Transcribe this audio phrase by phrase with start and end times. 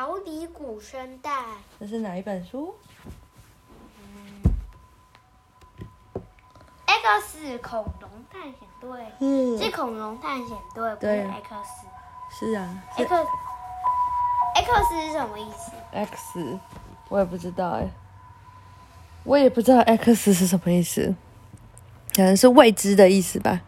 [0.00, 1.30] 逃离古生代。
[1.78, 2.74] 这是哪一本书？
[3.98, 4.50] 嗯
[6.86, 11.54] X 恐龙探险队嗯是恐龙探险队，不是对 X。
[12.30, 13.14] 是啊，是 X
[14.54, 16.58] X 是什么意思？X，
[17.10, 17.86] 我也不知道哎，
[19.24, 21.14] 我也不知道 X 是什么意思，
[22.16, 23.60] 可能是未知的意思吧，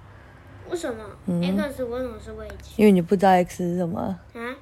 [0.70, 4.18] 为什么、嗯 X 为什么是未知因为你不知道 X 是什么啊。
[4.32, 4.56] 啊？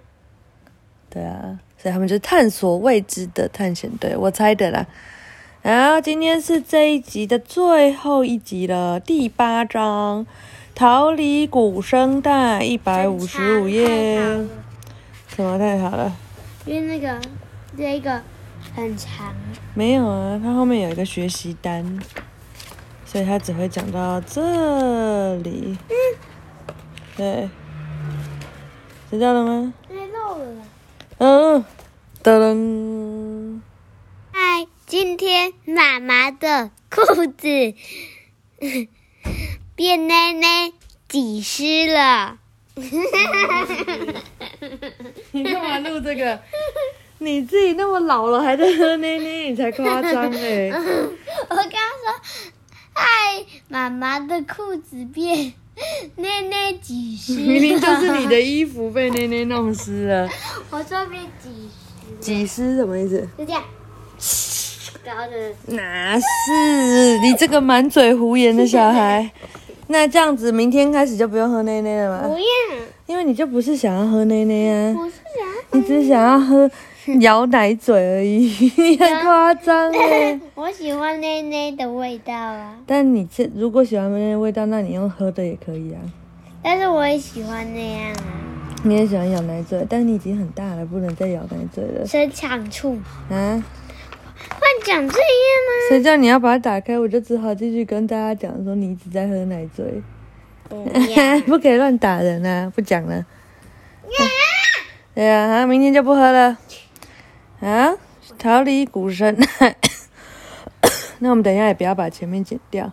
[1.10, 4.86] 对啊，所以他们就是探索未知的探险队，我猜的啦。
[5.60, 10.24] 然后今天是这一集的最后一集了，第八章
[10.74, 14.18] 《逃离古生代》一百五十五页。
[15.28, 16.16] 什么太好了？
[16.64, 17.20] 因为那个
[17.76, 18.22] 这一个
[18.74, 19.34] 很长，
[19.74, 21.98] 没有啊，它后面有一个学习单，
[23.04, 25.76] 所以它只会讲到这里。
[27.16, 27.50] 对，
[29.10, 29.74] 知道了吗？
[29.88, 30.62] 太漏了。
[31.22, 31.62] 嗯，
[32.22, 33.60] 噔噔。
[34.32, 37.74] 嗨，今天妈妈的裤子
[39.76, 40.72] 变奶奶
[41.10, 42.38] 挤湿了。
[45.32, 46.40] 你干嘛录这个？
[47.18, 50.70] 你自己那么老了还在喝奶奶，你才夸张哎！
[50.72, 51.76] 我刚说，
[52.94, 55.52] 嗨，妈妈的裤子变
[56.16, 57.34] 奶奶几湿。
[57.40, 60.28] 明明就是你的衣服被奶奶弄湿了。
[60.70, 63.26] 我说被几湿，几湿什么意思？
[63.38, 63.62] 就这样，
[65.04, 69.30] 然后就哪是你这个满嘴胡言的小孩？
[69.88, 72.28] 那这样子，明天开始就不用喝奶奶了吗？
[72.28, 72.46] 不用，
[73.06, 76.70] 因为你就不是想要喝奶奶啊，我是想你只是想要喝
[77.20, 80.38] 摇奶嘴而已，你 很夸张哎。
[80.54, 86.00] 我喜欢奶奶的味道啊，但你这如果喜欢奶奶的味道，那你用喝的也可以啊。
[86.62, 92.98] 但是我也喜欢那样啊，你也喜欢咬奶嘴，但你已经很大了，不能再咬奶嘴了生长处。
[93.30, 93.64] 啊！
[94.48, 95.20] 换讲这样
[95.88, 100.02] 谁叫你要把它打开，我就只好继续跟大家讲说你一直在喝奶嘴，
[100.68, 100.84] 不，
[101.46, 102.70] 不可以乱打人啊！
[102.74, 103.24] 不讲了。
[105.20, 106.56] 对呀、啊，好，明天就不喝了。
[107.60, 107.92] 啊，
[108.38, 109.36] 逃离古神。
[111.20, 112.90] 那我们等一下也不要把前面剪掉。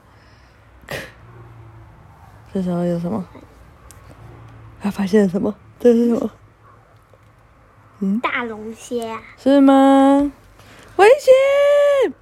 [2.54, 3.26] 这时候有什么？
[4.82, 5.56] 他发现了什么？
[5.80, 6.30] 这是什么？
[8.00, 10.30] 嗯大龙虾，是吗？
[10.98, 12.14] 危险！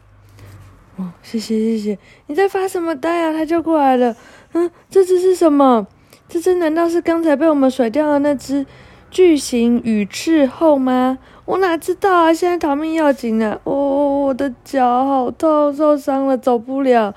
[0.97, 3.33] 哦，谢谢谢谢，你在发什么呆啊？
[3.33, 4.15] 他就过来了。
[4.53, 5.87] 嗯，这只是什么？
[6.29, 8.67] 这只难道是刚才被我们甩掉的那只
[9.15, 11.19] 巨型羽翅后吗？
[11.45, 12.33] 我哪知道啊！
[12.33, 13.57] 现在逃命要紧啊！
[13.63, 17.15] 哦，我的脚好痛，受伤了，走不了。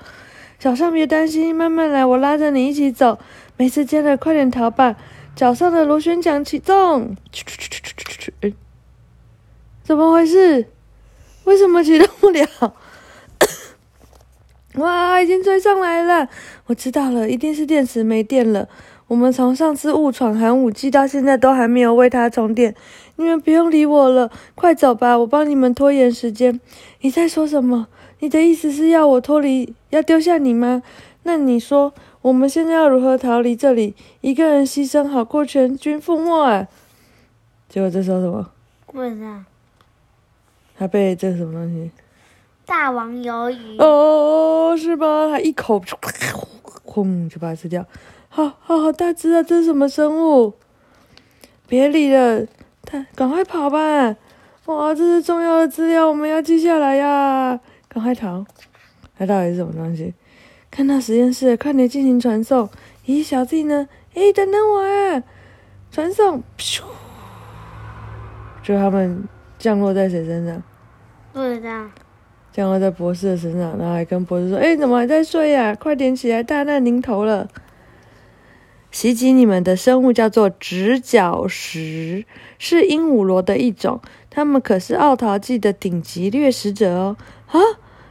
[0.59, 3.19] 小尚别担心，慢慢来，我拉着你一起走。
[3.57, 4.95] 没时间了，快点逃吧！
[5.35, 7.17] 脚上的螺旋桨启动。
[7.33, 8.33] 去去去去去去去！
[8.43, 8.53] 诶
[9.83, 10.67] 怎么回事？
[11.43, 12.47] 为什么启动不了？
[14.79, 16.29] 哇，已经追上来了！
[16.67, 18.69] 我知道了，一定是电池没电了。
[19.09, 22.75] 我们从上次误闯寒武纪到现在都还没有为它充电。
[23.15, 26.61] 你们不用理我了，快走吧，我帮你们拖延时间。
[27.01, 27.87] 你在说什么？
[28.19, 30.83] 你的意思是要我脱离，要丢下你吗？
[31.23, 33.95] 那你说，我们现在要如何逃离这里？
[34.21, 36.67] 一个人牺牲好过全军覆没啊！
[37.67, 38.51] 结果这时候什么？
[38.85, 39.43] 不知道。
[40.77, 41.89] 他被这什么东西？
[42.67, 45.29] 大王鱿鱼，哦，是吧？
[45.31, 45.81] 他一口，
[46.85, 47.83] 轰就把它吃掉。
[48.31, 49.41] 好好好大只啊！
[49.41, 50.53] 这是什么生物？
[51.67, 52.45] 别理了，
[52.83, 54.15] 他赶快跑吧！
[54.65, 57.59] 哇，这是重要的资料，我们要记下来呀！
[57.87, 58.45] 赶快逃！
[59.17, 60.13] 它到底是什么东西？
[60.69, 62.69] 看到实验室，快点进行传送。
[63.07, 63.89] 咦，小弟呢？
[64.13, 65.23] 诶，等等我啊！
[65.91, 66.83] 传送，咻！
[68.61, 70.61] 就他们降落在谁身上？
[71.33, 71.87] 不知道。
[72.51, 77.47] 降落在博士的身上，然后还跟博士说：“哎，怎么还在睡呀、快点起来，大难临头了！”
[78.91, 82.25] 袭击你们的生物叫做直角石，
[82.57, 87.17] 是鹦鹉螺的一种，它们可是奥陶纪的顶级掠食者哦！
[87.47, 87.59] 啊，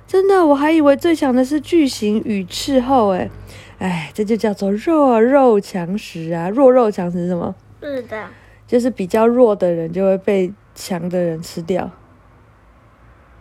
[0.06, 3.30] 真的，我还以为最强的是巨型羽翅后，诶，
[3.78, 6.48] 哎，这就叫做弱肉强食啊！
[6.48, 7.54] 弱肉强食是什么？
[7.80, 8.26] 不知道。
[8.66, 11.90] 就是比较弱的人就会被强的人吃掉，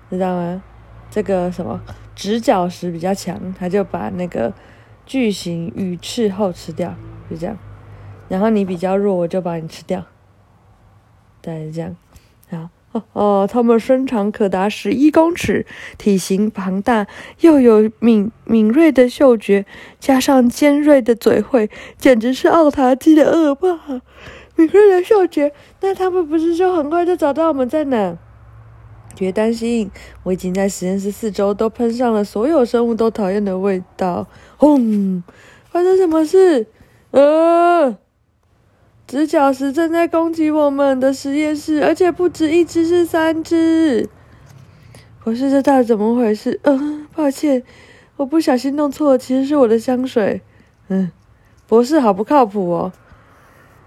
[0.09, 0.63] 知道吗？
[1.11, 1.81] 这个什么
[2.15, 4.53] 直角石比较强，他就把那个
[5.05, 6.95] 巨型羽翅后吃掉，
[7.29, 7.57] 就这样。
[8.29, 10.05] 然后你比较弱，我就把你吃掉，
[11.41, 11.95] 大概是这样。
[12.49, 15.65] 好，哦哦，它们身长可达十一公尺，
[15.97, 17.07] 体型庞大，
[17.41, 19.65] 又有敏敏锐的嗅觉，
[19.99, 24.01] 加上尖锐的嘴喙，简直是奥塔基的恶霸。
[24.55, 28.17] 敏锐的嗅觉，那他们不是就很快就找到我们在哪？
[29.15, 29.89] 别担心，
[30.23, 34.27] 我已经在实验室四周都喷上了所有生物都讨厌的味道。
[34.57, 35.23] 轰！
[35.69, 36.67] 发生什么事？
[37.11, 37.97] 呃，
[39.07, 44.09] 直角石正在攻击我们的实验室，而且不止一只，是三只。
[45.23, 46.59] 博士，这到底怎么回事？
[46.63, 47.63] 嗯、抱歉，
[48.15, 50.41] 我不小心弄错了，其实是我的香水。
[50.87, 51.11] 嗯，
[51.67, 52.93] 博士好不靠谱哦。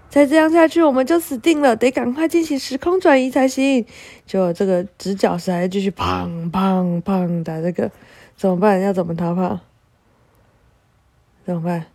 [0.09, 3.85] 再这样下去，我们就死定了，得赶快进行时空转移才行。
[4.25, 7.89] 就这个直角石还继续砰砰砰打这个，
[8.35, 8.81] 怎么办？
[8.81, 9.59] 要怎么逃跑？
[11.45, 11.85] 怎么办？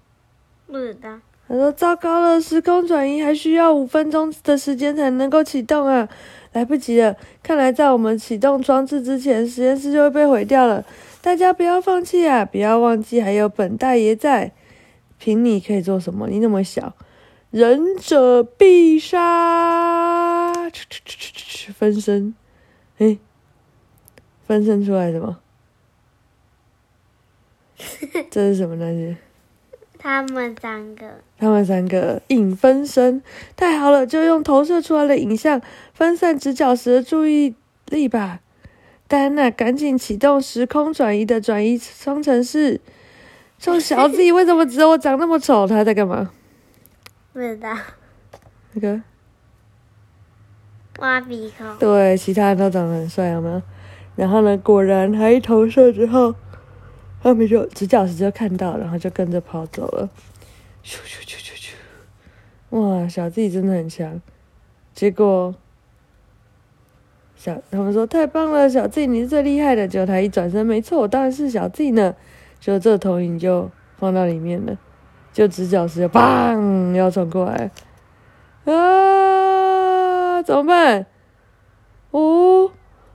[0.67, 1.21] 不知道。
[1.49, 6.09] 他说：“糟糕了，时空转移还需要五分钟的时间才能够启动啊，
[6.53, 7.17] 来不及了！
[7.43, 10.85] 看来在我们启动装置之前，实验室就会被毁掉了。
[11.23, 12.45] 大家不要放弃啊！
[12.45, 14.53] 不要忘记还有本大爷在。
[15.19, 16.29] 凭你可以做什么？
[16.29, 16.95] 你那么小，
[17.51, 20.53] 忍者必杀！
[21.75, 22.35] 分身，
[22.99, 23.19] 诶，
[24.47, 25.39] 分身出来什么？
[28.31, 29.17] 这是什么东西？”
[30.07, 31.05] 他们三个，
[31.37, 33.21] 他们三个影分身，
[33.57, 35.61] 太好了，就用投射出来的影像
[35.95, 37.57] 分散直角石的注意
[37.89, 38.39] 力吧。
[39.09, 42.81] 戴安娜，赶紧启动时空转移的转移方程式。
[43.59, 45.67] 臭小子，为什么只有我长那么丑？
[45.67, 46.31] 他在干嘛？
[47.33, 47.77] 不知道。
[48.75, 49.01] 那个
[51.01, 51.67] 挖鼻孔。
[51.79, 53.61] 对，其他人都长得很帅，有没有？
[54.15, 56.33] 然后呢，果然他一投射之后。
[57.27, 60.09] 他们就直角石就看到，然后就跟着跑走了。
[60.85, 61.73] 咻咻咻咻
[62.71, 62.79] 咻！
[62.79, 64.23] 哇，小 Z 真的很强。
[64.95, 65.53] 结果
[67.35, 69.89] 小他们说太棒了，小 Z 你是最厉害的。
[69.89, 72.15] 结果他一转身，没错，我当然是小 Z 呢。
[72.61, 74.79] 就这投影就放到里面了，
[75.33, 77.73] 就直角石就砰要冲过来。
[78.73, 80.41] 啊！
[80.43, 81.07] 怎么办？
[82.13, 82.71] 五、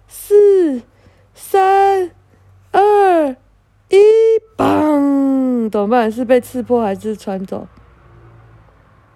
[0.05, 0.81] 四、
[1.33, 2.11] 三、
[4.61, 6.11] 棒，怎么办？
[6.11, 7.67] 是被刺破还是穿走？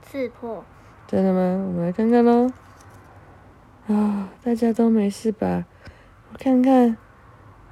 [0.02, 0.64] 刺破。
[1.08, 1.66] 真的吗？
[1.68, 2.50] 我们来看看喽。
[3.88, 5.66] 啊，大家都没事吧？
[6.32, 6.98] 我看看。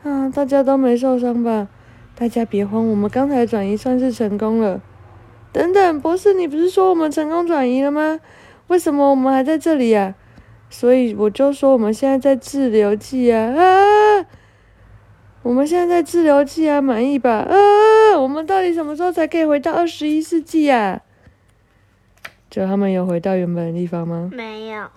[0.04, 1.68] 啊，大家都没受伤吧？
[2.16, 4.80] 大家别慌，我们刚才转移算是成功了。
[5.52, 8.20] 等等，博士，你不是说我们成功转移了吗？
[8.68, 10.14] 为什么我们还在这里呀？
[10.70, 14.26] 所以我就说我们现在在滞留剂啊啊！
[15.44, 17.46] 我们现在在滞留剂啊，满意吧？
[17.50, 17.56] 啊，
[18.18, 21.02] 我们到底什么时候才可以回到二十一世纪啊？
[22.50, 24.30] 就他们有回到原本的地方吗？
[24.34, 24.88] 没有。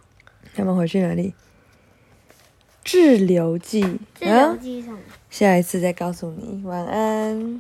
[0.55, 1.35] 他们回去哪里？
[2.85, 3.83] 滞留剂。
[4.15, 4.99] 滞留剂什么？
[5.29, 6.63] 下一次再告诉你。
[6.65, 7.55] 晚安。